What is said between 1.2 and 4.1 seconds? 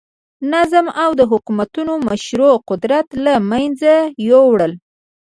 حکومتونو مشروع قدرت له منځه